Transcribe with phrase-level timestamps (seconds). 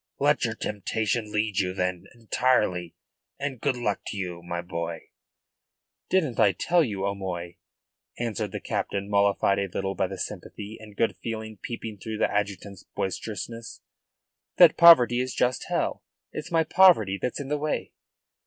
[0.17, 2.95] Let your temptation lead you then, entirely,
[3.37, 5.09] and good luck to you, my boy."
[6.09, 7.57] "Didn't I tell you, O'Moy,"
[8.17, 12.33] answered the captain, mollified a little by the sympathy and good feeling peeping through the
[12.35, 13.81] adjutant's boisterousness,
[14.57, 16.03] "that poverty is just hell.
[16.31, 17.93] It's my poverty that's in the way."